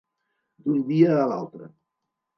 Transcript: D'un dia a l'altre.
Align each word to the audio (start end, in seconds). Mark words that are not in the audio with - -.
D'un 0.63 0.79
dia 0.87 1.13
a 1.19 1.29
l'altre. 1.33 1.73